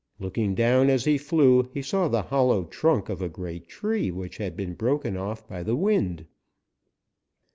[0.17, 4.37] Looking down as he flew, he saw the hollow trunk of a great tree which
[4.37, 6.25] had been broken off by the wind.